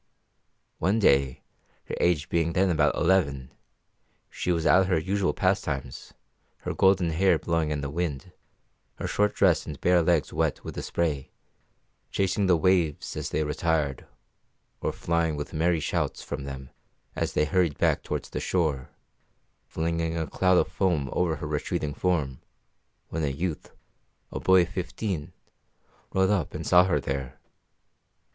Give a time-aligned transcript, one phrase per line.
[0.79, 1.43] One day,
[1.83, 3.51] her age being then about eleven,
[4.31, 6.15] she was at her usual pastimes,
[6.61, 8.31] her golden hair blowing in the wind,
[8.95, 11.29] her short dress and bare legs wet with the spray,
[12.09, 14.07] chasing the waves as they retired,
[14.81, 16.71] or flying with merry shouts from them
[17.15, 18.89] as they hurried back towards the shore,
[19.67, 22.41] flinging a cloud of foam over her retreating form,
[23.09, 23.71] when a youth,
[24.31, 25.31] a boy of fifteen,
[26.11, 27.39] rode up and saw her there.